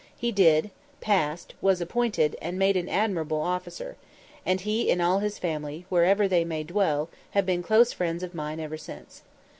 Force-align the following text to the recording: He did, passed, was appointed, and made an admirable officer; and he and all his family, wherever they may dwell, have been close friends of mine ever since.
He 0.17 0.31
did, 0.31 0.71
passed, 0.99 1.53
was 1.61 1.79
appointed, 1.79 2.35
and 2.41 2.57
made 2.57 2.75
an 2.75 2.89
admirable 2.89 3.39
officer; 3.39 3.97
and 4.43 4.59
he 4.61 4.89
and 4.91 4.99
all 4.99 5.19
his 5.19 5.37
family, 5.37 5.85
wherever 5.89 6.27
they 6.27 6.43
may 6.43 6.63
dwell, 6.63 7.07
have 7.37 7.45
been 7.45 7.61
close 7.61 7.93
friends 7.93 8.23
of 8.23 8.33
mine 8.33 8.59
ever 8.59 8.77
since. 8.77 9.21